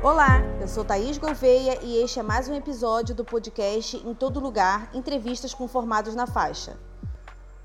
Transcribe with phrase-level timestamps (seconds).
[0.00, 4.38] Olá, eu sou Thaís Gouveia e este é mais um episódio do podcast Em Todo
[4.38, 6.76] Lugar Entrevistas com Formados na Faixa.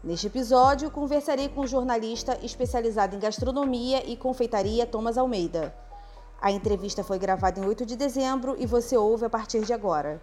[0.03, 5.75] Neste episódio, conversarei com o jornalista especializado em gastronomia e confeitaria Thomas Almeida.
[6.41, 10.19] A entrevista foi gravada em 8 de dezembro e você ouve a partir de agora.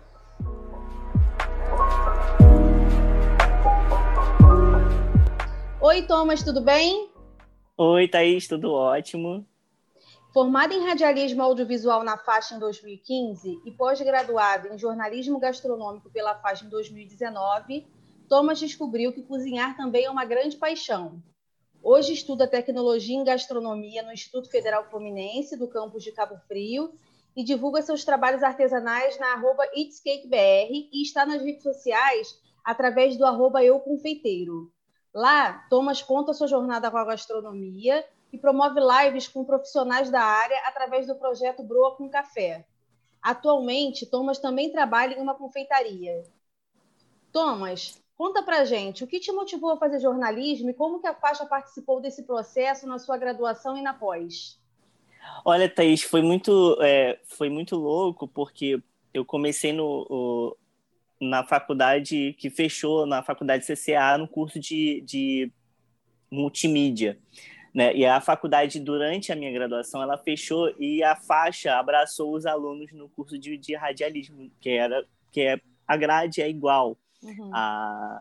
[5.87, 7.11] Oi, Thomas, tudo bem?
[7.77, 9.47] Oi, Thaís, tudo ótimo.
[10.33, 16.65] Formado em radialismo audiovisual na faixa em 2015 e pós-graduado em jornalismo gastronômico pela faixa
[16.65, 17.87] em 2019,
[18.31, 21.23] Thomas descobriu que cozinhar também é uma grande paixão.
[21.83, 26.95] Hoje estuda tecnologia em gastronomia no Instituto Federal Fluminense, do campus de Cabo Frio,
[27.37, 33.63] e divulga seus trabalhos artesanais na arroba e está nas redes sociais através do arroba
[33.63, 34.73] euconfeiteiro.
[35.15, 40.61] Lá, Thomas conta sua jornada com a gastronomia e promove lives com profissionais da área
[40.67, 42.67] através do projeto Broa com Café.
[43.23, 46.25] Atualmente, Thomas também trabalha em uma confeitaria.
[47.31, 51.15] Thomas, conta pra gente, o que te motivou a fazer jornalismo e como que a
[51.15, 54.61] faixa participou desse processo na sua graduação e na pós?
[55.45, 60.57] Olha, Thaís, foi muito, é, foi muito louco, porque eu comecei no,
[61.21, 65.53] na faculdade que fechou, na faculdade CCA, no curso de, de
[66.31, 67.19] multimídia.
[67.75, 67.95] Né?
[67.97, 72.93] E a faculdade, durante a minha graduação, ela fechou e a faixa abraçou os alunos
[72.93, 76.97] no curso de, de radialismo, que era que é, a grade é igual.
[77.21, 77.51] Uhum.
[77.53, 78.21] A,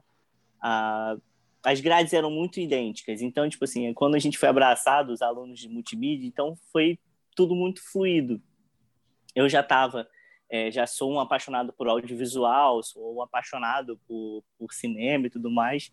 [0.59, 1.17] a,
[1.64, 3.21] as grades eram muito idênticas.
[3.21, 6.97] Então, tipo assim, quando a gente foi abraçado, os alunos de multimídia, então foi
[7.36, 8.41] tudo muito fluido.
[9.36, 10.08] Eu já estava
[10.53, 15.49] é, já sou um apaixonado por audiovisual, sou um apaixonado por, por cinema e tudo
[15.49, 15.91] mais.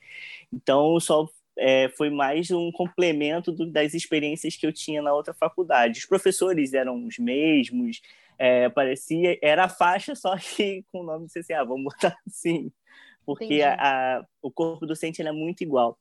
[0.53, 5.33] Então, só é, foi mais um complemento do, das experiências que eu tinha na outra
[5.33, 6.01] faculdade.
[6.01, 8.03] Os professores eram os mesmos,
[8.39, 12.71] é, parecia era a faixa só que com o nome de CCA, vamos botar assim,
[13.25, 15.99] porque a, a, o corpo docente é muito igual.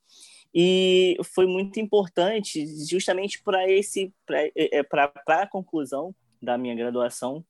[0.54, 4.86] E foi muito importante, justamente para esse para é, é,
[5.28, 7.46] a conclusão da minha graduação,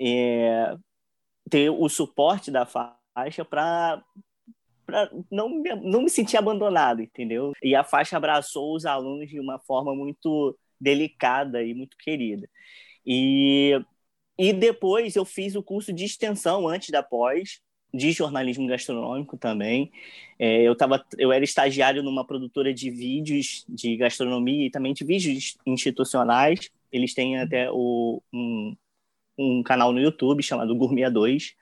[0.00, 0.76] é,
[1.50, 4.02] ter o suporte da faixa para
[4.86, 7.52] para não, não me sentir abandonado, entendeu?
[7.60, 12.48] E a faixa abraçou os alunos de uma forma muito delicada e muito querida.
[13.04, 13.72] E,
[14.38, 17.60] e depois eu fiz o curso de extensão antes da pós,
[17.92, 19.90] de jornalismo gastronômico também.
[20.38, 25.04] É, eu, tava, eu era estagiário numa produtora de vídeos de gastronomia e também de
[25.04, 26.70] vídeos institucionais.
[26.92, 28.76] Eles têm até o, um,
[29.38, 31.54] um canal no YouTube chamado Gourmet 2.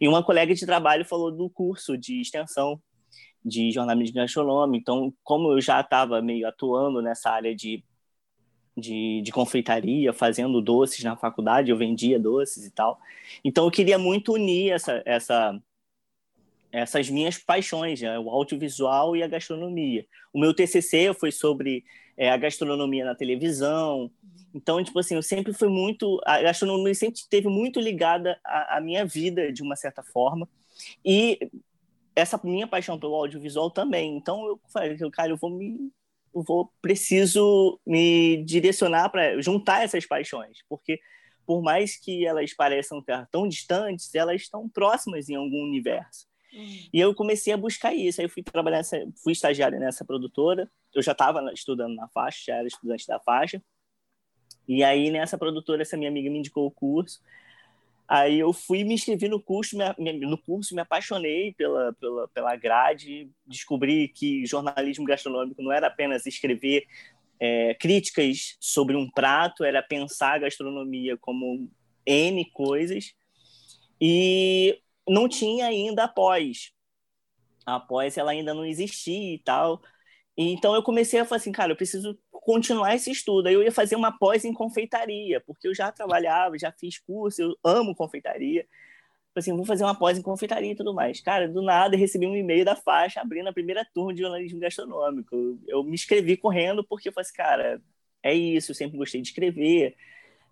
[0.00, 2.80] E uma colega de trabalho falou do curso de extensão
[3.44, 4.80] de jornalismo gastronômico.
[4.80, 7.82] Então, como eu já estava meio atuando nessa área de,
[8.76, 12.98] de, de, confeitaria, fazendo doces na faculdade, eu vendia doces e tal.
[13.44, 15.60] Então, eu queria muito unir essa, essa,
[16.70, 18.18] essas minhas paixões, né?
[18.18, 20.06] o audiovisual e a gastronomia.
[20.32, 21.84] O meu TCC foi sobre
[22.18, 24.10] é, a gastronomia na televisão,
[24.54, 26.20] então, tipo assim, eu sempre fui muito.
[26.24, 30.48] A gastronomia sempre esteve muito ligada à, à minha vida, de uma certa forma.
[31.04, 31.38] E
[32.16, 34.16] essa minha paixão pelo audiovisual também.
[34.16, 35.92] Então, eu falei, cara, eu vou me.
[36.34, 41.00] Eu vou, preciso me direcionar para juntar essas paixões, porque
[41.46, 46.26] por mais que elas pareçam tão distantes, elas estão próximas em algum universo.
[46.52, 48.20] E eu comecei a buscar isso.
[48.20, 48.82] Aí eu fui trabalhar,
[49.22, 50.70] fui estagiário nessa produtora.
[50.94, 53.62] Eu já estava estudando na faixa, já era estudante da faixa.
[54.66, 57.20] E aí, nessa produtora, essa minha amiga me indicou o curso.
[58.06, 62.56] Aí eu fui me inscrevi no curso, me, no curso me apaixonei pela, pela, pela
[62.56, 66.86] grade, descobri que jornalismo gastronômico não era apenas escrever
[67.38, 71.70] é, críticas sobre um prato, era pensar a gastronomia como
[72.06, 73.14] N coisas.
[74.00, 76.72] E não tinha ainda após.
[77.66, 79.82] A pós ela ainda não existia e tal.
[80.36, 83.48] Então eu comecei a falar assim, cara, eu preciso continuar esse estudo.
[83.48, 87.42] Aí eu ia fazer uma pós em confeitaria, porque eu já trabalhava, já fiz curso,
[87.42, 88.66] eu amo confeitaria.
[89.34, 91.20] Falei assim, vou fazer uma pós em confeitaria e tudo mais.
[91.20, 95.58] Cara, do nada recebi um e-mail da faixa abrindo a primeira turma de jornalismo gastronômico.
[95.66, 97.82] Eu me inscrevi correndo porque eu falei assim, cara,
[98.22, 99.96] é isso, eu sempre gostei de escrever.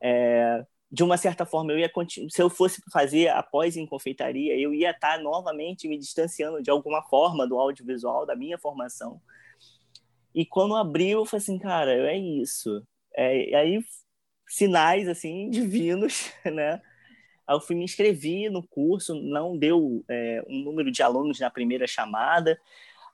[0.01, 1.91] É, de uma certa forma, eu ia
[2.31, 6.71] se eu fosse fazer a pós em confeitaria, eu ia estar novamente me distanciando de
[6.71, 9.21] alguma forma do audiovisual, da minha formação.
[10.35, 12.87] E quando abriu, eu falei assim, cara, é isso.
[13.17, 13.83] É, aí,
[14.47, 16.81] sinais, assim, divinos, né?
[17.49, 21.87] Eu fui me inscrevi no curso, não deu é, um número de alunos na primeira
[21.87, 22.61] chamada.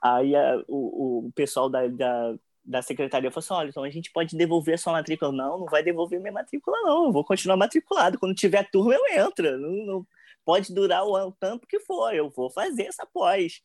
[0.03, 4.13] Aí a, o, o pessoal da, da, da secretaria falou assim: olha, então a gente
[4.13, 5.33] pode devolver a sua matrícula.
[5.33, 7.07] Não, não vai devolver minha matrícula, não.
[7.07, 8.19] Eu vou continuar matriculado.
[8.19, 9.59] Quando tiver turma, eu entro.
[9.59, 10.07] Não, não
[10.45, 12.15] pode durar o, o tanto que for.
[12.15, 13.63] Eu vou fazer essa pós.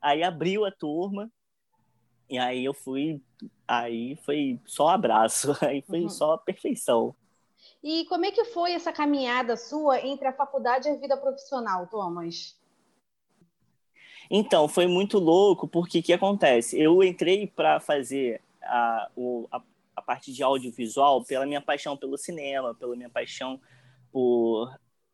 [0.00, 1.30] Aí abriu a turma.
[2.28, 3.20] E aí eu fui.
[3.66, 5.56] Aí foi só abraço.
[5.60, 6.08] Aí foi uhum.
[6.08, 7.14] só perfeição.
[7.82, 11.86] E como é que foi essa caminhada sua entre a faculdade e a vida profissional,
[11.86, 12.58] Thomas?
[14.30, 16.80] Então, foi muito louco, porque o que acontece?
[16.80, 19.60] Eu entrei para fazer a, o, a,
[19.96, 23.60] a, parte de audiovisual pela minha paixão pelo cinema, pela minha paixão
[24.12, 24.72] por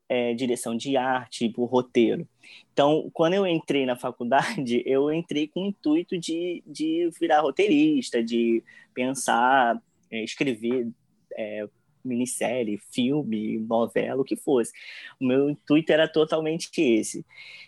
[0.08, 2.28] é, direção de arte, por roteiro.
[2.72, 8.22] Então, quando eu entrei na faculdade, eu entrei com o intuito de, de virar roteirista,
[8.22, 8.62] de
[8.94, 9.80] pensar,
[10.10, 10.88] é, escrever
[11.36, 11.66] é,
[12.04, 14.72] minissérie, filme, novela, o que fosse.
[15.20, 17.24] O meu intuito era totalmente esse.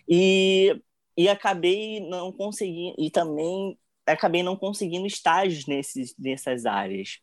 [0.07, 0.79] E,
[1.19, 7.19] e acabei não conseguindo, e também acabei não conseguindo estágios nesses, nessas áreas.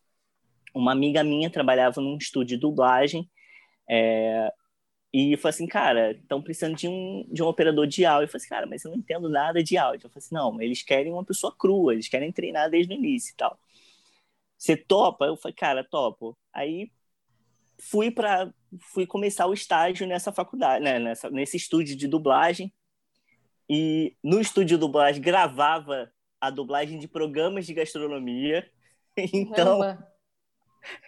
[0.74, 3.30] Uma amiga minha trabalhava num estúdio de dublagem,
[3.88, 4.52] é,
[5.14, 8.26] e falei assim, cara, estão precisando de um, de um operador de áudio.
[8.26, 10.08] Eu falei assim, cara, mas eu não entendo nada de áudio.
[10.08, 13.32] Eu falei assim, não, eles querem uma pessoa crua, eles querem treinar desde o início
[13.32, 13.58] e tal.
[14.58, 15.24] Você topa?
[15.24, 16.36] Eu falei, cara, topo.
[16.52, 16.92] Aí
[17.78, 18.52] fui para
[18.92, 22.70] fui começar o estágio nessa faculdade, né, nessa, nesse estúdio de dublagem.
[23.68, 26.10] E no estúdio de dublagem gravava
[26.40, 28.68] a dublagem de programas de gastronomia.
[29.32, 29.80] Então,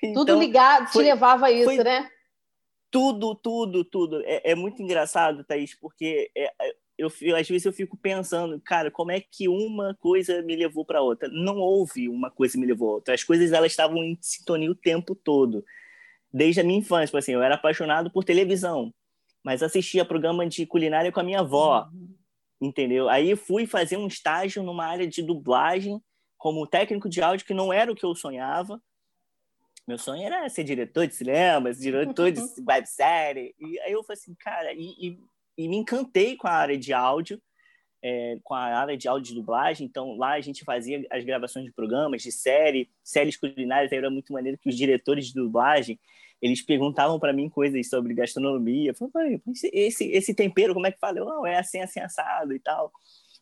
[0.03, 2.09] então tudo ligado, foi, te levava a isso, né?
[2.91, 4.23] Tudo, tudo, tudo.
[4.25, 8.91] É, é muito engraçado, Thaís, porque é, é eu, às vezes eu fico pensando, cara,
[8.91, 11.29] como é que uma coisa me levou para outra?
[11.31, 13.15] Não houve uma coisa que me levou a outra.
[13.15, 15.65] As coisas elas estavam em sintonia o tempo todo
[16.33, 17.07] desde a minha infância.
[17.07, 18.93] Tipo assim, eu era apaixonado por televisão,
[19.45, 22.18] mas assistia programa de culinária com a minha avó, uhum.
[22.61, 23.09] Entendeu?
[23.09, 26.03] Aí fui fazer um estágio numa área de dublagem
[26.37, 28.81] como técnico de áudio, que não era o que eu sonhava.
[29.87, 33.55] Meu sonho era ser diretor de cinema, diretor de websérie.
[33.59, 35.19] E aí eu falei assim, cara, e, e,
[35.57, 37.41] e me encantei com a área de áudio
[38.03, 41.73] é, com a área de áudio dublagem, então lá a gente fazia as gravações de
[41.73, 45.99] programas, de série, séries culinárias, era muito maneiro que os diretores de dublagem,
[46.41, 49.41] eles perguntavam para mim coisas sobre gastronomia, falavam,
[49.73, 51.19] esse, esse tempero, como é que fala?
[51.19, 52.93] Eu, não, é assim, assim, assado e tal,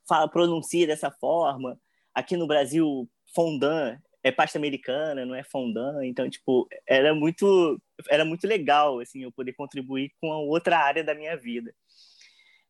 [0.09, 1.79] fala, pronuncia dessa forma,
[2.15, 8.25] aqui no Brasil, fondant é pasta americana, não é fondant, então, tipo, era muito, era
[8.25, 11.73] muito legal, assim, eu poder contribuir com a outra área da minha vida.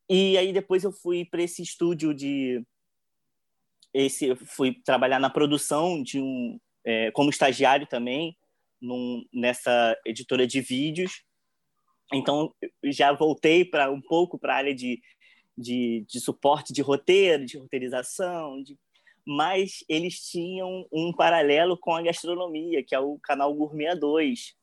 [0.08, 2.62] E aí depois eu fui para esse estúdio de
[3.92, 8.36] esse fui trabalhar na produção de um é, como estagiário também
[8.80, 11.24] num, nessa editora de vídeos.
[12.12, 12.54] Então
[12.84, 15.00] já voltei para um pouco para a área de,
[15.56, 18.78] de, de, suporte de roteiro, de roteirização, de,
[19.26, 24.54] mas eles tinham um paralelo com a gastronomia, que é o canal Gourmet 2.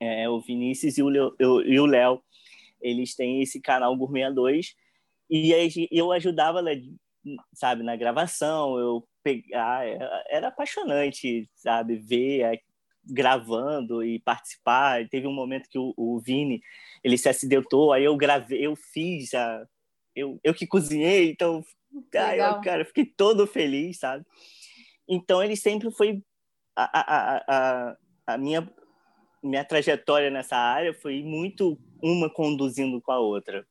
[0.00, 2.24] É, o Vinícius e o Léo
[2.80, 4.74] eles têm esse canal Gourmet 2
[5.30, 5.52] e
[5.92, 6.60] eu ajudava,
[7.54, 9.86] sabe, na gravação, eu pegar,
[10.28, 12.60] era apaixonante, sabe, ver é,
[13.04, 15.08] gravando e participar.
[15.08, 16.60] Teve um momento que o, o Vini,
[17.04, 19.64] ele se acidentou, aí eu gravei, eu fiz, a,
[20.16, 21.62] eu, eu que cozinhei, então,
[22.56, 24.24] eu, cara, fiquei todo feliz, sabe?
[25.08, 26.22] Então ele sempre foi
[26.76, 28.68] a, a, a, a minha
[29.42, 33.66] minha trajetória nessa área foi muito uma conduzindo com a outra.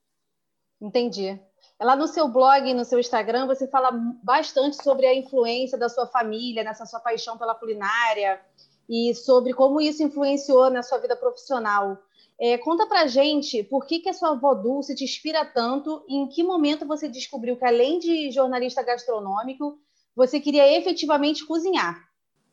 [0.82, 1.40] Entendi.
[1.80, 3.92] Lá no seu blog, no seu Instagram, você fala
[4.24, 8.42] bastante sobre a influência da sua família nessa sua paixão pela culinária
[8.90, 11.98] e sobre como isso influenciou na sua vida profissional.
[12.40, 16.16] É, conta pra gente por que, que a sua avó Dulce te inspira tanto e
[16.16, 19.78] em que momento você descobriu que, além de jornalista gastronômico,
[20.16, 22.09] você queria efetivamente cozinhar.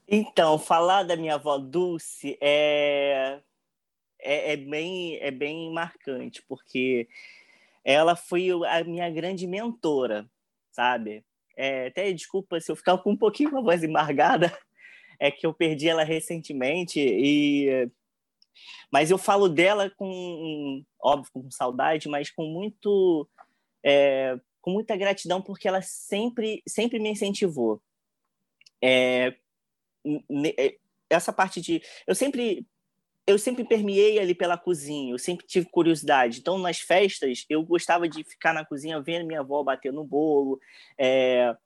[0.08, 3.40] Então, falar da minha avó Dulce é,
[4.20, 7.08] é, é, bem, é bem marcante, porque
[7.84, 10.28] ela foi a minha grande mentora,
[10.70, 11.24] sabe?
[11.56, 14.56] É, até desculpa se eu ficar com um pouquinho com a voz embargada,
[15.18, 17.90] é que eu perdi ela recentemente e
[18.90, 23.28] mas eu falo dela com óbvio com saudade, mas com muito
[23.84, 27.82] é, com muita gratidão porque ela sempre sempre me incentivou.
[28.82, 29.36] É,
[31.08, 32.66] essa parte de eu sempre
[33.26, 36.38] eu sempre permeei ali pela cozinha, eu sempre tive curiosidade.
[36.38, 40.60] Então, nas festas, eu gostava de ficar na cozinha vendo minha avó bater no bolo,
[40.96, 41.56] é,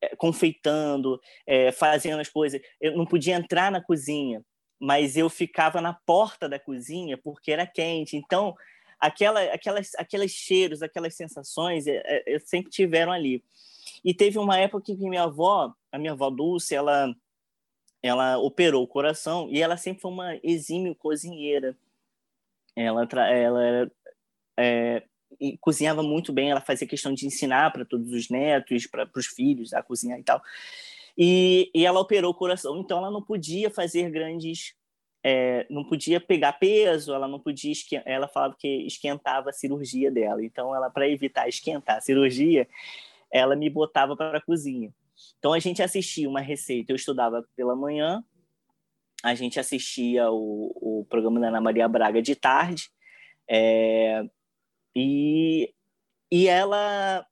[0.00, 2.60] é, confeitando, é, fazendo as coisas.
[2.80, 4.44] Eu não podia entrar na cozinha,
[4.78, 8.16] mas eu ficava na porta da cozinha porque era quente.
[8.16, 8.54] Então,
[9.00, 13.42] aquela, aquelas, aqueles cheiros, aquelas sensações, é, é, sempre tiveram ali.
[14.04, 17.12] E teve uma época que minha avó, a minha avó Dulce, ela,
[18.02, 21.76] ela operou o coração e ela sempre foi uma exímio cozinheira.
[22.76, 23.90] Ela, ela
[24.58, 25.02] é,
[25.60, 29.72] cozinhava muito bem, ela fazia questão de ensinar para todos os netos, para os filhos
[29.72, 30.42] a cozinhar e tal.
[31.16, 34.76] E, e ela operou o coração, então ela não podia fazer grandes
[35.22, 37.72] é, não podia pegar peso, ela não podia
[38.04, 40.42] ela falava que esquentava a cirurgia dela.
[40.44, 42.68] Então ela para evitar esquentar a cirurgia,
[43.30, 44.92] ela me botava para a cozinha.
[45.38, 48.22] Então a gente assistia uma receita, eu estudava pela manhã,
[49.22, 52.90] a gente assistia o, o programa da Ana Maria Braga de tarde,
[53.48, 54.22] é,
[54.94, 55.72] e,
[56.30, 57.26] e ela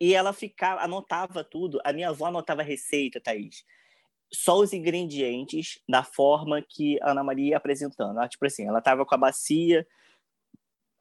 [0.00, 1.80] e ela ficava, anotava tudo.
[1.84, 3.64] A minha avó anotava a receita, Thaís
[4.32, 8.18] só os ingredientes da forma que a Ana Maria ia apresentando.
[8.18, 9.86] Ela, tipo assim, ela estava com a bacia,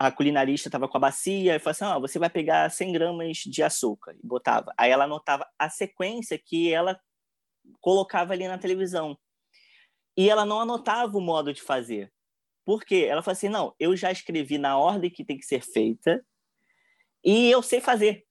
[0.07, 3.37] a culinarista estava com a bacia e falou assim: ah, você vai pegar 100 gramas
[3.37, 4.73] de açúcar e botava.
[4.75, 6.99] Aí ela anotava a sequência que ela
[7.79, 9.15] colocava ali na televisão.
[10.17, 12.11] E ela não anotava o modo de fazer.
[12.65, 13.05] Por quê?
[13.07, 16.25] Ela falou assim: não, eu já escrevi na ordem que tem que ser feita
[17.23, 18.25] e eu sei fazer.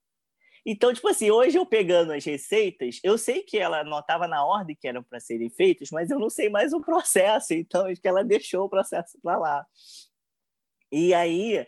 [0.67, 4.77] Então, tipo assim, hoje eu pegando as receitas, eu sei que ela anotava na ordem
[4.79, 8.09] que eram para serem feitas, mas eu não sei mais o processo, então acho que
[8.09, 9.67] ela deixou o processo para lá.
[10.91, 11.67] E aí,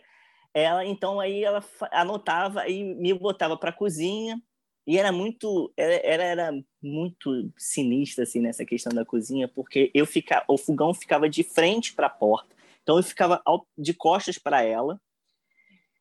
[0.53, 4.41] ela, então aí ela anotava e me botava para a cozinha,
[4.85, 10.43] e era muito era, era muito sinistra assim nessa questão da cozinha, porque eu ficava,
[10.47, 12.53] o fogão ficava de frente para a porta.
[12.81, 13.41] Então eu ficava
[13.77, 14.99] de costas para ela.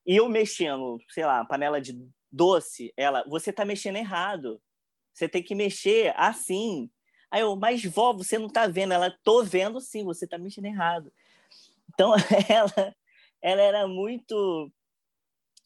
[0.05, 1.97] E eu mexendo, sei lá, panela de
[2.31, 4.61] doce, ela, você está mexendo errado.
[5.15, 6.91] Você tem que mexer assim.
[7.31, 8.93] Aí eu, mas vó, você não está vendo.
[8.93, 11.13] Ela, tô vendo sim, você está mexendo errado.
[11.89, 12.15] Então,
[12.49, 12.97] ela,
[13.43, 14.71] ela era muito.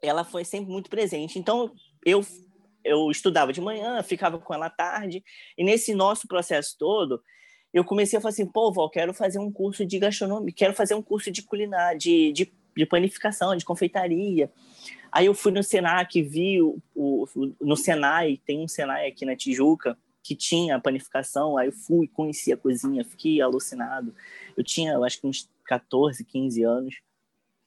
[0.03, 1.39] Ela foi sempre muito presente.
[1.39, 1.73] Então,
[2.05, 2.25] eu,
[2.85, 5.23] eu estudava de manhã, ficava com ela à tarde.
[5.57, 7.23] E nesse nosso processo todo,
[7.73, 10.95] eu comecei a falar assim: pô, vó, quero fazer um curso de gastronomia, quero fazer
[10.95, 14.51] um curso de culinária, de, de, de panificação, de confeitaria.
[15.13, 17.27] Aí eu fui no Senac, vi o, o,
[17.61, 22.53] no Senai, tem um Senai aqui na Tijuca, que tinha panificação, aí eu fui, conheci
[22.53, 24.15] a cozinha, fiquei alucinado.
[24.57, 26.97] Eu tinha, eu acho que uns 14, 15 anos,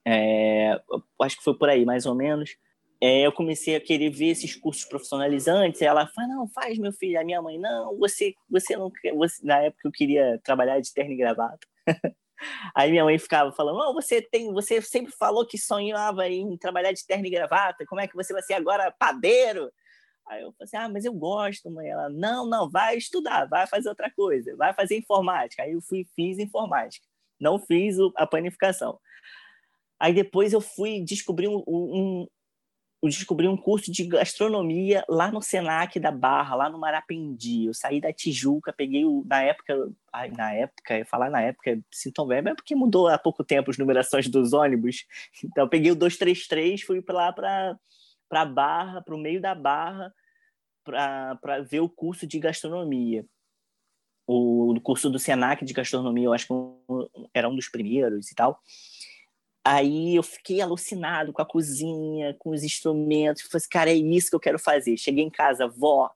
[0.06, 0.80] é,
[1.22, 2.56] acho que foi por aí, mais ou menos.
[3.02, 7.20] É, eu comecei a querer ver esses cursos profissionalizantes, ela falou, não, faz, meu filho.
[7.20, 9.14] A minha mãe, não, você, você não quer...
[9.14, 9.46] Você...
[9.46, 11.66] Na época eu queria trabalhar de terno e gravata.
[12.76, 16.92] Aí minha mãe ficava falando: oh, você tem, você sempre falou que sonhava em trabalhar
[16.92, 19.72] de terno e gravata, como é que você vai ser agora padeiro?
[20.28, 21.90] Aí eu falei assim: ah, mas eu gosto, mãe.
[21.90, 25.64] Ela: não, não, vai estudar, vai fazer outra coisa, vai fazer informática.
[25.64, 27.06] Aí eu fui, fiz informática,
[27.40, 29.00] não fiz a panificação.
[30.00, 32.28] Aí depois eu fui descobrir um, um,
[33.02, 37.66] eu descobri um curso de gastronomia lá no Senac da Barra, lá no Marapendi.
[37.66, 42.26] Eu saí da Tijuca, peguei o, na época, ai, na época, falar na época, sinto
[42.28, 45.06] velho, é porque mudou há pouco tempo as numerações dos ônibus.
[45.44, 47.78] Então eu peguei o 233, fui lá para
[48.30, 50.14] para Barra, para o meio da Barra,
[50.84, 53.26] para ver o curso de gastronomia.
[54.28, 56.54] O curso do Senac de gastronomia, eu acho que
[57.34, 58.62] era um dos primeiros e tal.
[59.64, 63.44] Aí eu fiquei alucinado com a cozinha, com os instrumentos.
[63.44, 64.98] Falei assim, cara, é isso que eu quero fazer.
[64.98, 66.10] Cheguei em casa, vó.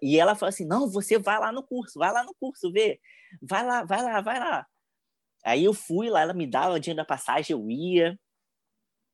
[0.00, 3.00] E ela falou assim: não, você vai lá no curso, vai lá no curso, vê.
[3.42, 4.66] Vai lá, vai lá, vai lá.
[5.44, 8.18] Aí eu fui lá, ela me dava o dinheiro da passagem, eu ia.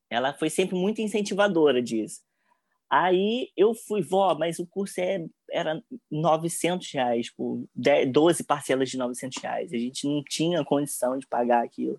[0.09, 2.21] Ela foi sempre muito incentivadora disso.
[2.89, 8.99] Aí eu fui, vó, mas o curso é, era 900 reais, por 12 parcelas de
[8.99, 9.73] 900 reais.
[9.73, 11.99] A gente não tinha condição de pagar aquilo.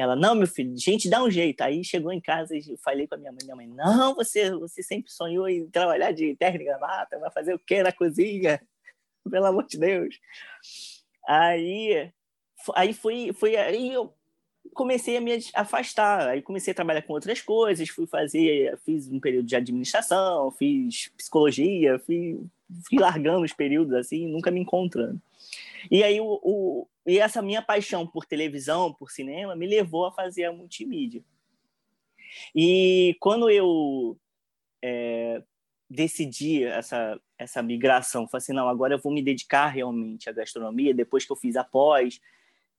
[0.00, 1.60] Ela, não, meu filho, gente, dá um jeito.
[1.62, 3.40] Aí chegou em casa e falei com a minha mãe.
[3.44, 7.54] Minha mãe, não, você, você sempre sonhou em trabalhar de terno e gravata, vai fazer
[7.54, 8.60] o quê na cozinha?
[9.30, 10.18] Pelo amor de Deus.
[11.26, 12.10] Aí,
[12.74, 14.14] aí foi, foi aí eu
[14.74, 16.28] comecei a me afastar.
[16.28, 21.08] Aí comecei a trabalhar com outras coisas, fui fazer, fiz um período de administração, fiz
[21.16, 22.40] psicologia, fui,
[22.88, 25.20] fui largando os períodos assim, nunca me encontrando.
[25.90, 30.12] E aí o, o, e essa minha paixão por televisão, por cinema, me levou a
[30.12, 31.22] fazer a multimídia.
[32.54, 34.18] E quando eu
[34.82, 35.42] é,
[35.88, 40.92] decidi essa, essa migração, falei assim, não, agora eu vou me dedicar realmente à gastronomia,
[40.92, 42.20] depois que eu fiz a pós,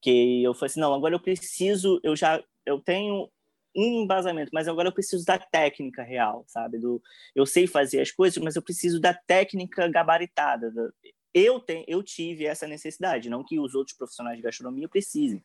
[0.01, 3.29] que eu falei assim, não, agora eu preciso, eu já, eu tenho
[3.75, 6.77] um embasamento, mas agora eu preciso da técnica real, sabe?
[6.77, 7.01] Do,
[7.35, 10.71] eu sei fazer as coisas, mas eu preciso da técnica gabaritada,
[11.33, 15.43] eu, tenho, eu tive essa necessidade, não que os outros profissionais de gastronomia precisem,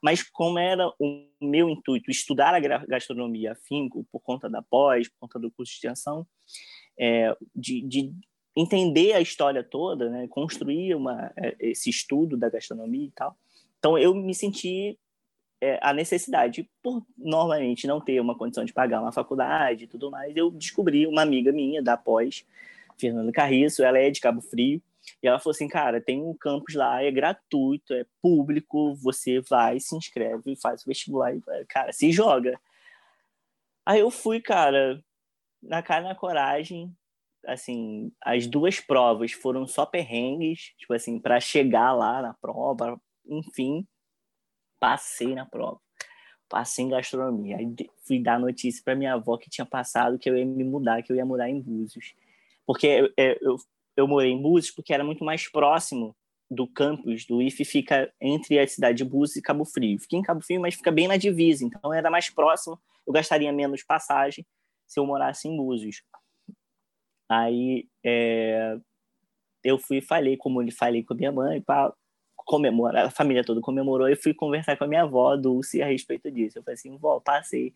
[0.00, 5.20] Mas como era o meu intuito estudar a gastronomia afinco por conta da pós, por
[5.20, 6.26] conta do curso de extensão,
[6.98, 8.12] é, de, de,
[8.54, 13.36] entender a história toda, né, construir uma, é, esse estudo da gastronomia e tal.
[13.78, 14.98] Então eu me senti
[15.60, 20.10] é, a necessidade, por normalmente não ter uma condição de pagar uma faculdade e tudo
[20.10, 22.44] mais, eu descobri uma amiga minha da pós,
[22.98, 24.82] Fernanda Carriço, ela é de Cabo Frio,
[25.22, 29.80] e ela falou assim, cara, tem um campus lá, é gratuito, é público, você vai,
[29.80, 32.58] se inscreve, faz o vestibular e, cara, se joga.
[33.86, 35.02] Aí eu fui, cara,
[35.62, 36.94] na cara na coragem,
[37.46, 43.86] assim, as duas provas foram só perrengues, tipo assim, para chegar lá na prova, enfim,
[44.82, 45.80] Passei na prova.
[46.48, 47.56] Passei em gastronomia.
[47.58, 47.72] Aí
[48.04, 51.12] fui dar notícia para minha avó que tinha passado, que eu ia me mudar, que
[51.12, 52.16] eu ia morar em Búzios.
[52.66, 53.56] Porque eu, eu,
[53.96, 56.16] eu morei em Búzios porque era muito mais próximo
[56.50, 59.98] do campus do IFE fica entre a cidade de Búzios e Cabo Frio.
[59.98, 63.52] Fiquei em Cabo Frio, mas fica bem na divisa, então era mais próximo, eu gastaria
[63.52, 64.46] menos passagem
[64.86, 66.02] se eu morasse em Búzios.
[67.28, 68.76] Aí é,
[69.64, 71.92] eu fui e falei, como ele falei com a minha mãe, pá,
[72.36, 76.30] comemora, a família toda comemorou e fui conversar com a minha avó, Dulce, a respeito
[76.30, 76.58] disso.
[76.58, 77.72] Eu falei assim, vó, passei,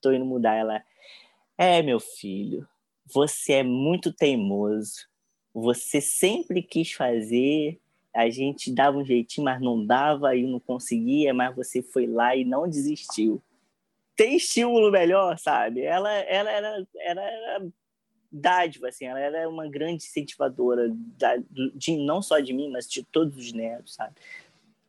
[0.00, 0.54] tô indo mudar.
[0.54, 0.84] Ela,
[1.58, 2.68] é, meu filho,
[3.12, 5.08] você é muito teimoso.
[5.54, 7.78] Você sempre quis fazer,
[8.14, 12.34] a gente dava um jeitinho, mas não dava e não conseguia, mas você foi lá
[12.34, 13.42] e não desistiu.
[14.16, 15.82] Tem estímulo melhor, sabe?
[15.82, 17.66] Ela, ela era, era, era
[18.30, 21.36] dádiva, assim, ela era uma grande incentivadora da,
[21.74, 24.14] de, não só de mim, mas de todos os netos, sabe?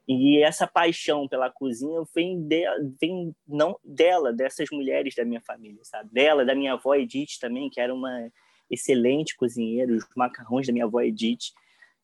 [0.07, 2.65] E essa paixão pela cozinha vem, de,
[2.99, 6.09] vem não dela, dessas mulheres da minha família, sabe?
[6.11, 8.29] Dela, da minha avó Edith também, que era uma
[8.69, 9.93] excelente cozinheira.
[9.93, 11.53] Os macarrões da minha avó Edith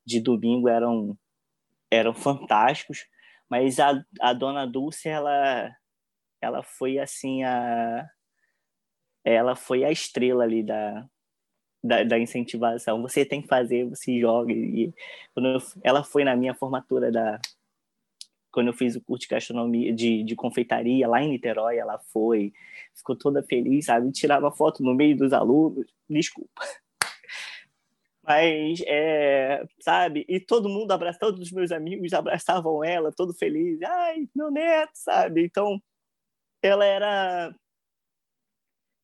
[0.06, 1.18] de domingo eram
[1.92, 3.08] eram fantásticos,
[3.50, 5.72] mas a, a dona Dulce ela
[6.42, 8.08] ela foi assim a
[9.24, 11.08] ela foi a estrela ali da
[11.84, 13.02] da, da, incentivação.
[13.02, 14.52] Você tem que fazer, você joga.
[14.52, 14.94] E
[15.34, 17.40] quando ela foi na minha formatura da
[18.52, 22.54] quando eu fiz o curso de gastronomia, de, de confeitaria lá em Niterói, ela foi,
[22.96, 24.12] ficou toda feliz, sabe?
[24.12, 26.62] Tirava foto no meio dos alunos, desculpa.
[28.24, 30.26] Mas, é, sabe?
[30.28, 33.82] E todo mundo abraçava, todos os meus amigos abraçavam ela, todo feliz.
[33.82, 35.44] Ai, meu neto, sabe?
[35.46, 35.82] Então,
[36.62, 37.56] ela era.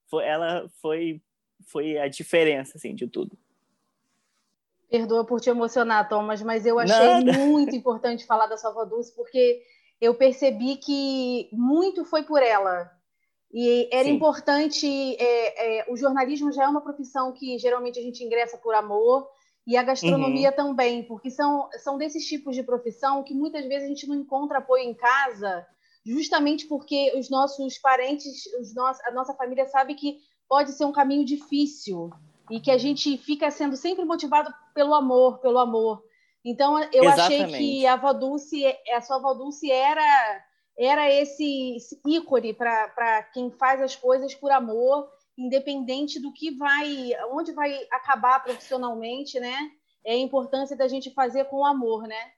[0.09, 1.21] Foi, ela foi
[1.67, 3.37] foi a diferença assim de tudo.
[4.89, 7.33] Perdoa por te emocionar, Thomas, mas eu achei Nada.
[7.45, 9.61] muito importante falar da avó Dulce, porque
[9.99, 12.89] eu percebi que muito foi por ela.
[13.51, 14.11] E era Sim.
[14.11, 14.87] importante.
[15.17, 19.27] É, é, o jornalismo já é uma profissão que geralmente a gente ingressa por amor,
[19.67, 20.55] e a gastronomia uhum.
[20.55, 24.59] também, porque são, são desses tipos de profissão que muitas vezes a gente não encontra
[24.59, 25.65] apoio em casa,
[26.05, 30.91] justamente porque os nossos parentes, os nossos, a nossa família sabe que pode ser um
[30.91, 32.11] caminho difícil
[32.49, 36.03] e que a gente fica sendo sempre motivado pelo amor, pelo amor.
[36.43, 37.43] Então eu Exatamente.
[37.43, 40.43] achei que a avó Dulce, a sua avó Dulce era
[40.77, 47.11] era esse, esse ícone para quem faz as coisas por amor, independente do que vai,
[47.31, 49.71] onde vai acabar profissionalmente, né?
[50.05, 52.31] É a importância da gente fazer com amor, né?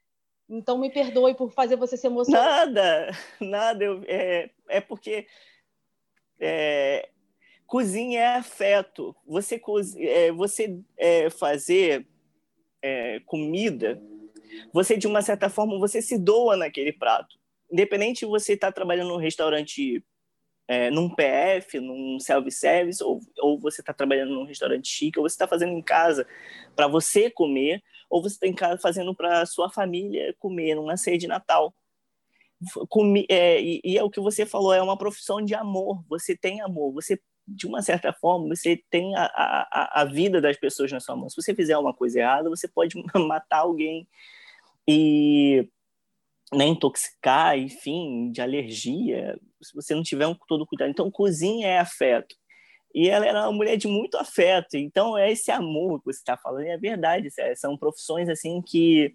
[0.48, 2.68] Então me perdoe por fazer você se emocionar.
[2.68, 3.10] Nada,
[3.42, 3.84] nada.
[3.84, 5.28] Eu, é, é porque
[6.40, 7.10] é,
[7.68, 9.14] Cozinha é afeto.
[9.28, 9.62] Você,
[9.98, 12.08] é, você é, fazer
[12.82, 14.02] é, comida,
[14.74, 17.38] você, de uma certa forma, você se doa naquele prato.
[17.70, 20.02] Independente de você estar tá trabalhando num restaurante,
[20.66, 25.36] é, num PF, num self-service, ou, ou você está trabalhando num restaurante chique, ou você
[25.36, 26.26] está fazendo em casa
[26.74, 31.18] para você comer, ou você está em casa fazendo para sua família comer numa ceia
[31.18, 31.76] de Natal.
[33.30, 36.04] É, e, e, é o que você falou, é uma profissão de amor.
[36.08, 40.58] Você tem amor, você de uma certa forma, você tem a, a, a vida das
[40.58, 41.30] pessoas na sua mão.
[41.30, 44.08] Se você fizer uma coisa errada, você pode matar alguém
[44.88, 45.68] e
[46.54, 50.90] né, intoxicar, enfim, de alergia, se você não tiver um, todo cuidado.
[50.90, 52.36] Então, cozinha é afeto.
[52.94, 54.76] E ela era uma mulher de muito afeto.
[54.76, 56.66] Então, é esse amor que você está falando.
[56.66, 57.30] E é verdade.
[57.56, 59.14] São profissões assim que,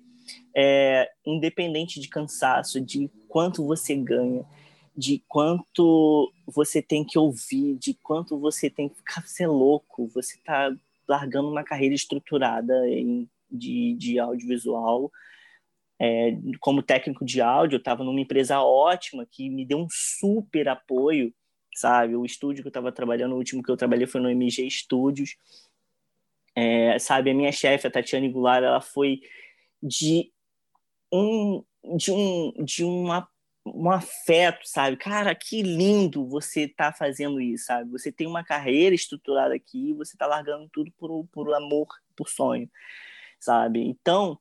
[0.57, 4.45] é, independente de cansaço, de quanto você ganha,
[4.97, 10.37] de quanto você tem que ouvir, de quanto você tem que ficar ser louco, você
[10.37, 10.75] está
[11.09, 15.11] largando uma carreira estruturada em, de, de audiovisual.
[15.99, 20.69] É, como técnico de áudio, eu estava numa empresa ótima que me deu um super
[20.69, 21.33] apoio,
[21.75, 22.17] sabe?
[22.17, 25.37] O estúdio que eu estava trabalhando, o último que eu trabalhei foi no MG Studios.
[26.55, 29.21] É, sabe, a minha chefe, a Tatiana Goulart, ela foi
[29.83, 30.31] de
[31.13, 31.65] um,
[31.97, 33.29] de um, de uma
[33.65, 34.97] um afeto, sabe?
[34.97, 37.91] Cara, que lindo você tá fazendo isso, sabe?
[37.91, 42.69] Você tem uma carreira estruturada aqui, você tá largando tudo por, por amor, por sonho,
[43.39, 43.81] sabe?
[43.81, 44.39] Então,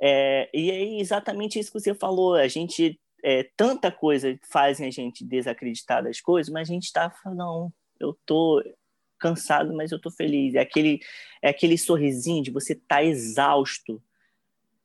[0.00, 2.34] é, e é exatamente isso que você falou.
[2.34, 7.10] A gente, é, tanta coisa fazem a gente desacreditar das coisas, mas a gente tá
[7.10, 8.62] falando, eu tô
[9.18, 10.54] cansado, mas eu tô feliz.
[10.54, 11.00] É aquele,
[11.40, 14.02] é aquele sorrisinho de você tá exausto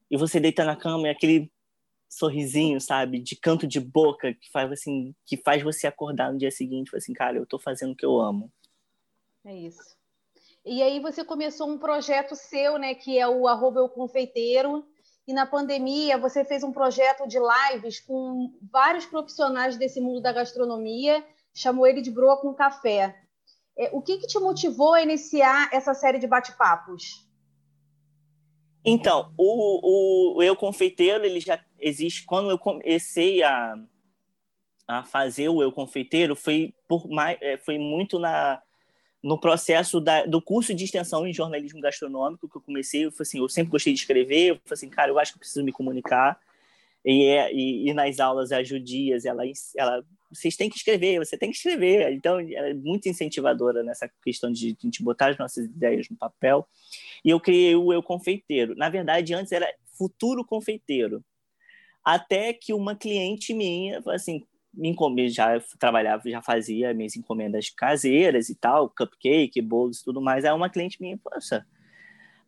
[0.10, 1.52] e você deita na cama e aquele
[2.10, 6.50] sorrisinho, sabe, de canto de boca que faz assim, que faz você acordar no dia
[6.50, 8.52] seguinte, assim, cara, eu estou fazendo o que eu amo.
[9.46, 9.98] É isso.
[10.66, 14.86] E aí você começou um projeto seu, né, que é o arroba eu confeiteiro,
[15.28, 20.34] e na pandemia você fez um projeto de lives com vários profissionais desse mundo da
[20.34, 23.16] gastronomia, chamou ele de Broa com Café.
[23.78, 27.30] É, o que, que te motivou a iniciar essa série de bate-papos?
[28.84, 32.26] Então, o, o Eu Confeiteiro, ele já existe.
[32.26, 33.76] Quando eu comecei a,
[34.88, 38.62] a fazer o Eu Confeiteiro, foi, por mais, é, foi muito na,
[39.22, 43.06] no processo da, do curso de extensão em jornalismo gastronômico que eu comecei.
[43.06, 45.42] Eu, assim, eu sempre gostei de escrever, eu falei assim, cara, eu acho que eu
[45.42, 46.40] preciso me comunicar.
[47.04, 49.44] E, é, e, e nas aulas, a Judias, ela,
[49.78, 52.12] ela vocês têm que escrever, você tem que escrever.
[52.14, 56.08] Então, ela é muito incentivadora nessa questão de, de a gente botar as nossas ideias
[56.10, 56.68] no papel.
[57.24, 58.76] E eu criei o Eu Confeiteiro.
[58.76, 61.24] Na verdade, antes era Futuro Confeiteiro.
[62.12, 64.44] Até que uma cliente minha, assim,
[64.74, 70.20] me encomenda, já trabalhava, já fazia minhas encomendas caseiras e tal, cupcake, bolos e tudo
[70.20, 70.44] mais.
[70.44, 71.64] Aí uma cliente minha, poxa,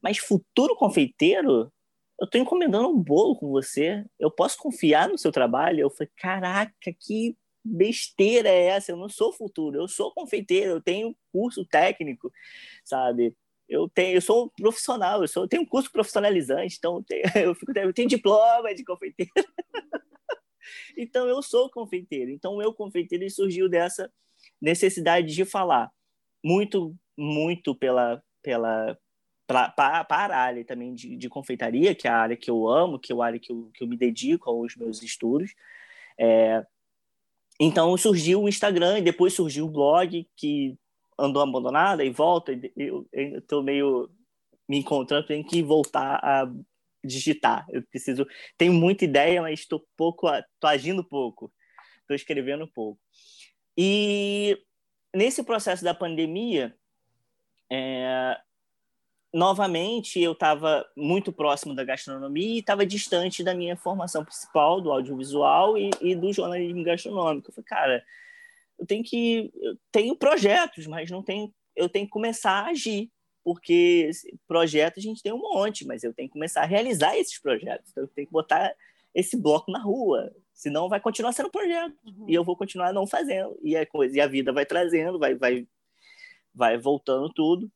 [0.02, 1.72] mas futuro confeiteiro?
[2.20, 5.82] Eu estou encomendando um bolo com você, eu posso confiar no seu trabalho?
[5.82, 8.92] Eu falei, caraca, que besteira é essa?
[8.92, 12.32] Eu não sou futuro, eu sou confeiteiro, eu tenho curso técnico,
[12.84, 13.36] sabe?
[13.72, 17.04] Eu tenho, eu sou um profissional, eu, sou, eu tenho um curso profissionalizante, então eu
[17.04, 19.32] tenho, eu, fico, eu tenho diploma de confeiteiro.
[20.98, 22.32] então eu sou confeiteiro.
[22.32, 24.12] Então o meu confeiteiro surgiu dessa
[24.62, 25.90] necessidade de falar
[26.44, 28.98] muito, muito pela, pela
[29.48, 33.14] para a área também de, de, confeitaria, que é a área que eu amo, que
[33.14, 35.54] é a área que eu, que eu me dedico aos meus estudos.
[36.20, 36.62] É,
[37.58, 40.78] então surgiu o Instagram e depois surgiu o blog que
[41.22, 42.52] andou abandonada e volta.
[42.76, 44.10] Eu estou meio
[44.68, 46.50] me encontrando, tenho que voltar a
[47.04, 47.66] digitar.
[47.70, 48.26] Eu preciso,
[48.58, 51.52] tenho muita ideia, mas estou pouco, estou agindo pouco,
[52.02, 53.00] estou escrevendo pouco.
[53.78, 54.58] E
[55.14, 56.76] nesse processo da pandemia,
[57.72, 58.38] é,
[59.34, 64.92] novamente eu estava muito próximo da gastronomia e estava distante da minha formação principal do
[64.92, 67.50] audiovisual e, e, do jornalismo gastronômico.
[67.50, 68.06] Eu falei, cara,
[68.82, 73.10] eu tenho que eu tenho projetos, mas não tenho eu tenho que começar a agir,
[73.44, 74.10] porque
[74.48, 77.92] projetos a gente tem um monte, mas eu tenho que começar a realizar esses projetos.
[77.92, 78.74] Então eu tenho que botar
[79.14, 82.26] esse bloco na rua, senão vai continuar sendo projeto uhum.
[82.28, 85.36] e eu vou continuar não fazendo e a coisa e a vida vai trazendo, vai
[85.36, 85.68] vai
[86.54, 87.72] vai voltando tudo.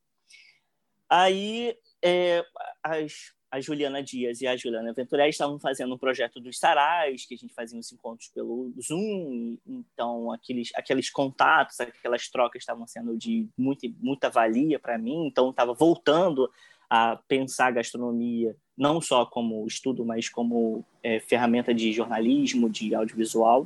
[1.08, 2.44] Aí é,
[2.82, 7.36] as, a Juliana Dias e a Juliana Venturelli estavam fazendo um projeto dos sarais, que
[7.36, 13.18] a gente fazia uns encontros pelo Zoom, então aqueles, aqueles contatos, aquelas trocas estavam sendo
[13.18, 16.52] de muita, muita valia para mim, então estava voltando
[16.89, 22.94] a pensar a gastronomia não só como estudo, mas como é, ferramenta de jornalismo, de
[22.94, 23.65] audiovisual.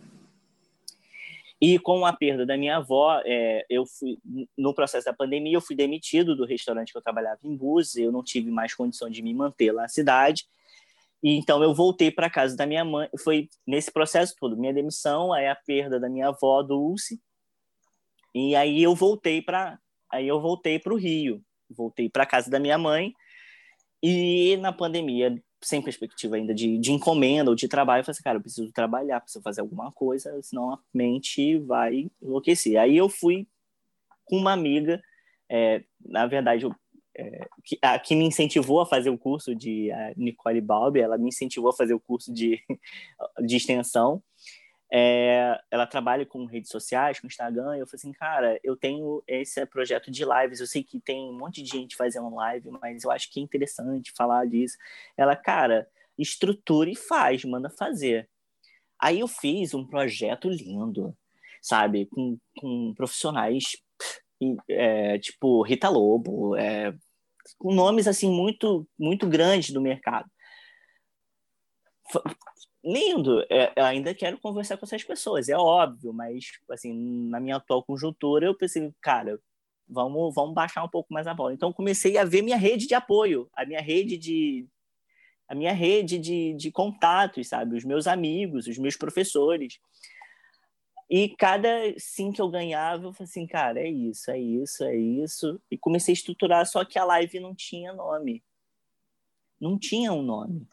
[1.61, 4.17] E com a perda da minha avó, é, eu fui
[4.57, 8.11] no processo da pandemia, eu fui demitido do restaurante que eu trabalhava em Búzios, eu
[8.11, 10.45] não tive mais condição de me manter lá na cidade.
[11.21, 13.09] E então eu voltei para casa da minha mãe.
[13.19, 17.19] Foi nesse processo todo, minha demissão, aí a perda da minha avó Dulce.
[18.33, 19.77] E aí eu voltei para
[20.09, 23.13] aí eu voltei para o Rio, voltei para casa da minha mãe.
[24.01, 28.23] E na pandemia sem perspectiva ainda de, de encomenda ou de trabalho, eu falei assim,
[28.23, 32.79] cara, eu preciso trabalhar, preciso fazer alguma coisa, senão a mente vai enlouquecer.
[32.79, 33.47] Aí eu fui
[34.25, 35.01] com uma amiga,
[35.49, 36.73] é, na verdade, eu,
[37.17, 41.29] é, que, a, que me incentivou a fazer o curso de Nicole Balbi, ela me
[41.29, 42.61] incentivou a fazer o curso de,
[43.45, 44.23] de extensão,
[44.91, 49.23] é, ela trabalha com redes sociais, com Instagram, e eu falei assim, cara, eu tenho
[49.27, 53.03] esse projeto de lives, eu sei que tem um monte de gente fazendo live, mas
[53.03, 54.77] eu acho que é interessante falar disso.
[55.15, 58.27] Ela, cara, estrutura e faz, manda fazer.
[58.99, 61.15] Aí eu fiz um projeto lindo,
[61.61, 63.63] sabe, com, com profissionais
[64.69, 66.93] é, tipo Rita Lobo, é,
[67.57, 70.29] com nomes assim muito muito grandes do mercado
[72.83, 73.41] lindo.
[73.49, 76.93] É, eu ainda quero conversar com essas pessoas, é óbvio, mas assim,
[77.29, 79.39] na minha atual conjuntura, eu pensei, cara,
[79.87, 81.53] vamos, vamos baixar um pouco mais a bola.
[81.53, 84.67] Então comecei a ver minha rede de apoio, a minha rede de,
[85.47, 87.75] a minha rede de, de contatos, sabe?
[87.75, 89.79] Os meus amigos, os meus professores.
[91.09, 94.95] E cada sim que eu ganhava, eu falei assim, cara, é isso, é isso, é
[94.95, 95.59] isso.
[95.71, 98.43] E comecei a estruturar, só que a live não tinha nome.
[99.59, 100.67] Não tinha um nome.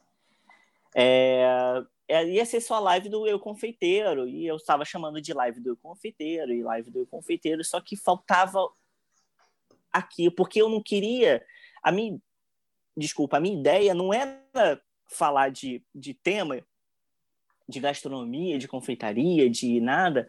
[0.94, 5.70] É, ia ser só live do Eu Confeiteiro, e eu estava chamando de live do
[5.70, 8.68] Eu Confeiteiro, e live do Eu Confeiteiro, só que faltava
[9.92, 11.44] aqui, porque eu não queria.
[11.82, 12.20] A minha,
[12.96, 16.62] desculpa, a minha ideia não era falar de, de tema
[17.68, 20.28] de gastronomia, de confeitaria, de nada,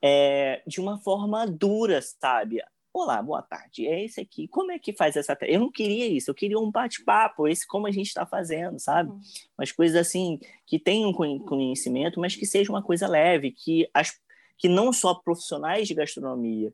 [0.00, 2.60] é, de uma forma dura, sabe?
[2.94, 3.86] Olá, boa tarde.
[3.86, 4.46] É esse aqui.
[4.48, 5.36] Como é que faz essa?
[5.42, 6.30] Eu não queria isso.
[6.30, 9.10] Eu queria um bate-papo, esse como a gente está fazendo, sabe?
[9.10, 9.20] Uhum.
[9.58, 14.20] Umas coisas assim que tenham conhecimento, mas que seja uma coisa leve, que as
[14.58, 16.72] que não só profissionais de gastronomia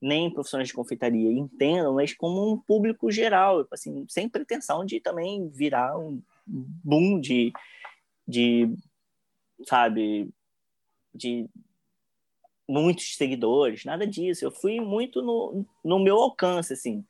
[0.00, 5.48] nem profissionais de confeitaria entendam, mas como um público geral, assim, sem pretensão de também
[5.48, 7.52] virar um boom de,
[8.26, 8.70] de
[9.66, 10.30] sabe,
[11.14, 11.48] de
[12.68, 14.44] muitos seguidores, nada disso.
[14.44, 17.04] Eu fui muito no, no meu alcance, assim.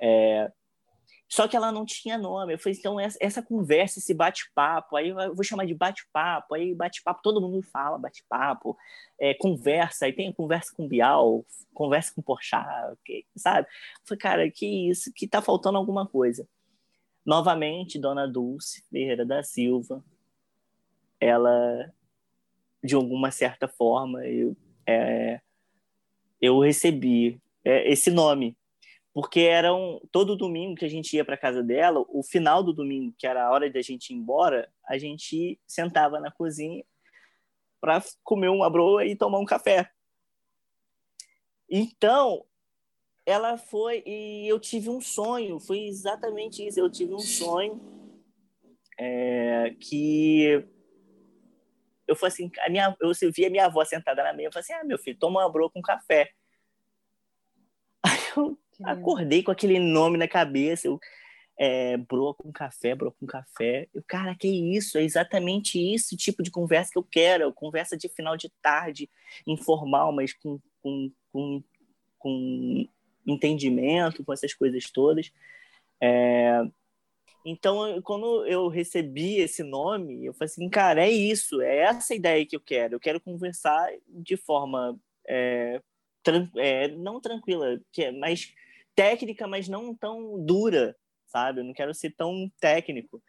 [0.00, 0.50] É...
[1.28, 2.54] Só que ela não tinha nome.
[2.54, 6.74] Eu falei, então, essa, essa conversa, esse bate-papo, aí eu vou chamar de bate-papo, aí
[6.74, 8.76] bate-papo, todo mundo fala bate-papo,
[9.18, 12.96] é, conversa, aí tem conversa com Bial, conversa com Porchat,
[13.34, 13.66] sabe?
[13.66, 16.46] Eu falei, cara, que isso, que tá faltando alguma coisa.
[17.26, 20.04] Novamente, Dona Dulce Ferreira da Silva,
[21.18, 21.92] ela,
[22.82, 24.54] de alguma certa forma, eu,
[24.86, 25.40] é,
[26.40, 28.56] eu recebi é, esse nome.
[29.12, 32.72] Porque era um, todo domingo que a gente ia para casa dela, o final do
[32.72, 36.84] domingo, que era a hora da gente ir embora, a gente sentava na cozinha
[37.80, 39.88] para comer uma broa e tomar um café.
[41.70, 42.44] Então,
[43.24, 46.80] ela foi e eu tive um sonho, foi exatamente isso.
[46.80, 47.80] Eu tive um sonho
[48.98, 50.66] é, que
[52.14, 54.62] eu falei assim, a minha, eu vi a minha avó sentada na mesa, eu falei
[54.62, 56.30] assim, ah, meu filho, toma uma broa com café.
[58.04, 60.98] Aí eu acordei com aquele nome na cabeça, eu,
[61.56, 63.88] é, broa com café, broa com café.
[63.94, 64.98] Eu, cara, que isso?
[64.98, 69.08] É exatamente isso, tipo de conversa que eu quero, conversa de final de tarde,
[69.46, 71.62] informal, mas com, com, com,
[72.18, 72.88] com
[73.26, 75.32] entendimento, com essas coisas todas.
[76.00, 76.62] É,
[77.44, 82.46] então, quando eu recebi esse nome, eu falei assim, cara, é isso, é essa ideia
[82.46, 82.94] que eu quero.
[82.94, 85.80] Eu quero conversar de forma é,
[86.22, 88.52] tran é, não tranquila, que é mais
[88.94, 91.60] técnica, mas não tão dura, sabe?
[91.60, 93.22] Eu não quero ser tão técnico.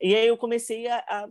[0.00, 1.28] E aí eu comecei a, a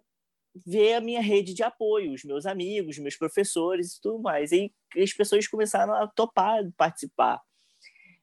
[0.66, 4.54] ver a minha rede de apoio, os meus amigos, meus professores e tudo mais.
[4.54, 7.42] E as pessoas começaram a topar participar.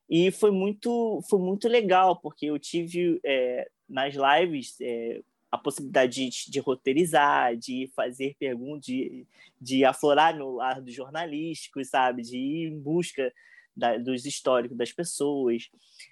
[0.09, 6.29] E foi muito, foi muito legal, porque eu tive é, nas lives é, a possibilidade
[6.29, 9.27] de, de, roteirizar, de fazer perguntas, de,
[9.61, 12.23] de aflorar meu lado jornalístico, sabe?
[12.23, 13.33] De ir em busca
[13.77, 15.71] da, dos históricos das pessoas.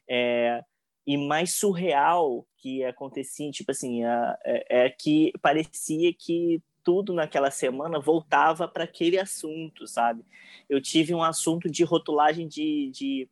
[0.09, 0.63] É,
[1.07, 7.99] e mais surreal que acontecia, tipo assim, é, é que parecia que tudo naquela semana
[7.99, 10.25] voltava para aquele assunto, sabe?
[10.69, 13.29] Eu tive um assunto de rotulagem de, de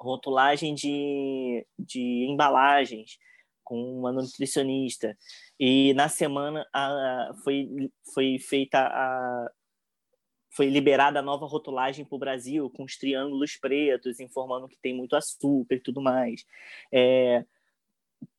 [0.00, 3.18] rotulagem de, de embalagens
[3.64, 5.16] com uma nutricionista.
[5.58, 9.50] E na semana a, foi, foi feita a.
[10.54, 14.94] Foi liberada a nova rotulagem para o Brasil, com os triângulos pretos, informando que tem
[14.94, 16.44] muito açúcar e tudo mais.
[16.92, 17.42] É,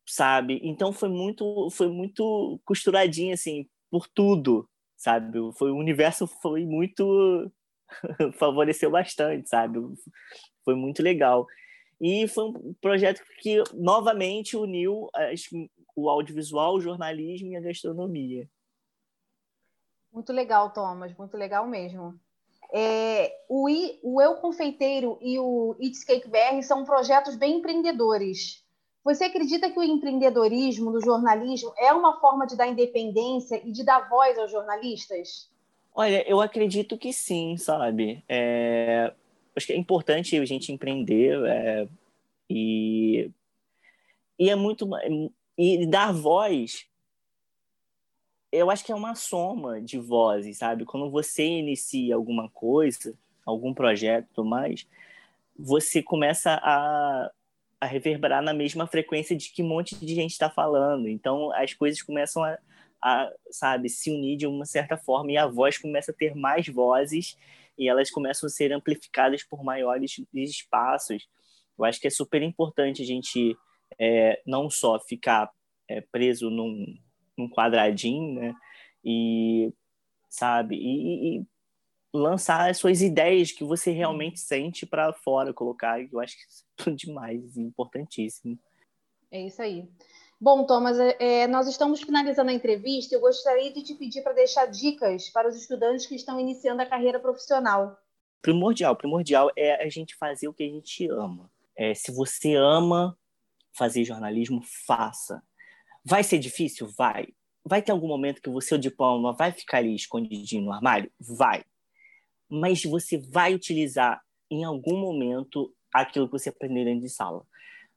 [0.06, 0.60] sabe?
[0.62, 5.38] Então foi muito, foi muito costuradinho, assim, por tudo, sabe?
[5.58, 7.50] Foi, o universo foi muito.
[8.38, 9.80] favoreceu bastante, sabe?
[10.64, 11.46] Foi muito legal.
[12.00, 15.08] E foi um projeto que novamente uniu
[15.94, 18.48] o audiovisual, o jornalismo e a gastronomia.
[20.12, 22.18] Muito legal, Thomas, muito legal mesmo.
[22.72, 28.64] É, o, I, o Eu Confeiteiro e o It's Cake BR são projetos bem empreendedores.
[29.04, 33.84] Você acredita que o empreendedorismo do jornalismo é uma forma de dar independência e de
[33.84, 35.50] dar voz aos jornalistas?
[35.94, 38.24] Olha, eu acredito que sim, sabe?
[38.28, 39.12] É,
[39.56, 41.88] acho que é importante a gente empreender é,
[42.48, 43.30] e,
[44.38, 44.88] e é muito
[45.56, 46.86] e dar voz
[48.50, 50.84] eu acho que é uma soma de vozes sabe?
[50.84, 53.14] Quando você inicia alguma coisa
[53.44, 54.86] algum projeto mais
[55.56, 57.30] você começa a,
[57.80, 61.08] a reverberar na mesma frequência de que um monte de gente está falando.
[61.08, 62.58] Então as coisas começam a,
[63.00, 66.66] a sabe se unir de uma certa forma e a voz começa a ter mais
[66.66, 67.36] vozes
[67.78, 71.26] e elas começam a ser amplificadas por maiores espaços.
[71.78, 73.56] Eu acho que é super importante a gente
[73.98, 75.50] é, não só ficar
[75.88, 76.96] é, preso num,
[77.36, 78.54] num quadradinho, né?
[79.04, 79.72] E,
[80.28, 81.46] sabe, e, e
[82.12, 86.00] lançar as suas ideias que você realmente sente para fora, colocar.
[86.00, 88.58] Eu acho que isso é demais, importantíssimo.
[89.30, 89.88] É isso aí.
[90.44, 93.14] Bom, Thomas, é, é, nós estamos finalizando a entrevista.
[93.14, 96.86] Eu gostaria de te pedir para deixar dicas para os estudantes que estão iniciando a
[96.86, 97.96] carreira profissional.
[98.42, 101.50] Primordial, primordial é a gente fazer o que a gente ama.
[101.74, 103.16] É, se você ama
[103.74, 105.42] fazer jornalismo, faça.
[106.04, 106.88] Vai ser difícil?
[106.88, 107.28] Vai.
[107.64, 111.10] Vai ter algum momento que o seu diploma vai ficar ali escondidinho no armário?
[111.18, 111.64] Vai
[112.50, 117.42] mas você vai utilizar em algum momento aquilo que você aprendeu dentro de sala.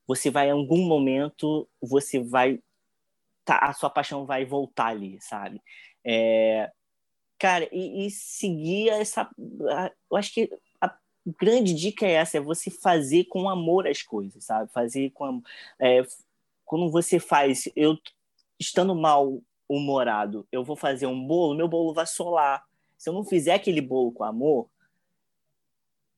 [0.07, 2.59] Você vai, em algum momento, você vai.
[3.45, 5.61] Tá, a sua paixão vai voltar ali, sabe?
[6.03, 6.71] É,
[7.37, 9.29] cara, e, e seguir essa.
[10.09, 10.49] Eu acho que
[10.81, 10.95] a
[11.39, 14.71] grande dica é essa: é você fazer com amor as coisas, sabe?
[14.71, 15.41] Fazer com.
[15.79, 16.01] É,
[16.65, 17.97] quando você faz, eu
[18.59, 22.65] estando mal humorado, eu vou fazer um bolo, meu bolo vai solar
[22.97, 24.69] se eu não fizer aquele bolo com amor,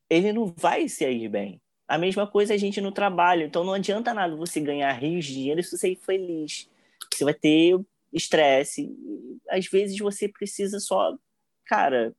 [0.10, 1.62] ele não vai sair bem.
[1.90, 3.46] A mesma coisa a gente no trabalho.
[3.46, 6.70] Então não adianta nada você ganhar rios de dinheiro se você ir feliz.
[7.12, 7.80] Você vai ter
[8.14, 8.90] estresse.
[9.50, 11.18] Às vezes você precisa só,
[11.66, 12.16] cara,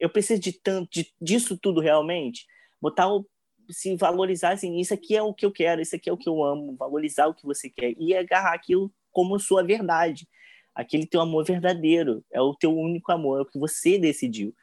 [0.00, 2.46] eu preciso de tanto de, disso tudo realmente.
[2.80, 3.26] Botar o
[3.70, 6.28] se valorizar assim, isso aqui é o que eu quero, isso aqui é o que
[6.28, 10.26] eu amo, valorizar o que você quer e agarrar aquilo como sua verdade
[10.74, 14.54] aquele teu amor verdadeiro, é o teu único amor, é o que você decidiu.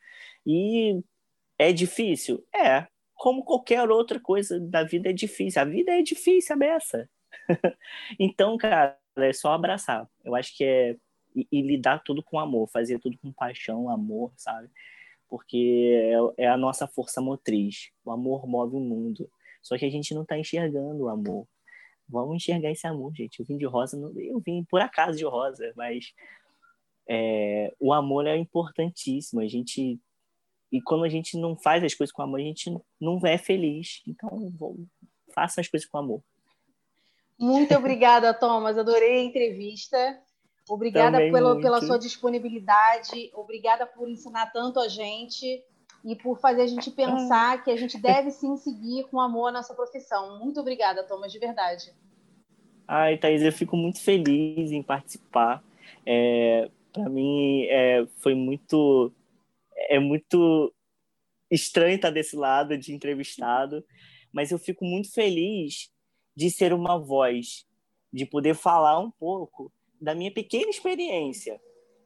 [0.45, 1.01] E
[1.57, 2.43] é difícil?
[2.53, 2.87] É.
[3.19, 5.61] Como qualquer outra coisa da vida é difícil.
[5.61, 7.09] A vida é difícil, a beça.
[8.17, 10.09] então, cara, é só abraçar.
[10.23, 10.95] Eu acho que é.
[11.35, 14.69] E, e, lidar tudo com amor, fazer tudo com paixão, amor, sabe?
[15.27, 15.93] Porque
[16.37, 17.91] é, é a nossa força motriz.
[18.05, 19.29] O amor move o mundo.
[19.61, 21.45] Só que a gente não está enxergando o amor.
[22.07, 23.41] Vamos enxergar esse amor, gente.
[23.41, 26.13] Eu vim de rosa, eu vim por acaso de rosa, mas
[27.07, 29.41] é, o amor é importantíssimo.
[29.41, 29.99] A gente
[30.71, 34.01] e quando a gente não faz as coisas com amor, a gente não é feliz.
[34.07, 34.51] Então,
[35.33, 36.21] faça as coisas com amor.
[37.39, 38.77] Muito obrigada, Thomas.
[38.77, 40.19] Adorei a entrevista.
[40.67, 43.31] Obrigada pelo, pela sua disponibilidade.
[43.33, 45.63] Obrigada por ensinar tanto a gente
[46.05, 49.51] e por fazer a gente pensar que a gente deve sim seguir com amor a
[49.51, 50.37] nossa profissão.
[50.39, 51.91] Muito obrigada, Thomas, de verdade.
[52.87, 55.63] Ai, Thaís, eu fico muito feliz em participar.
[56.05, 59.11] É, Para mim, é, foi muito.
[59.89, 60.73] É muito
[61.49, 63.83] estranho estar desse lado de entrevistado,
[64.31, 65.89] mas eu fico muito feliz
[66.35, 67.65] de ser uma voz,
[68.11, 71.59] de poder falar um pouco da minha pequena experiência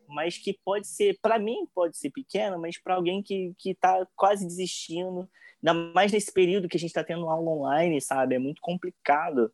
[0.08, 4.46] mas que pode ser, para mim, pode ser pequena, mas para alguém que está quase
[4.46, 5.30] desistindo,
[5.62, 8.36] ainda mais nesse período que a gente está tendo aula online, sabe?
[8.36, 9.52] É muito complicado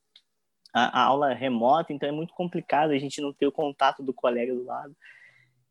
[0.74, 4.14] a, a, aula remota, então é muito complicado a gente não ter o contato do
[4.14, 4.96] colega do lado.